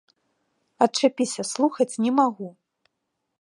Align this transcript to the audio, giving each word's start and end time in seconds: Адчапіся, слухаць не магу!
Адчапіся, 0.85 1.41
слухаць 1.51 1.91
не 2.07 2.11
магу! 2.21 2.47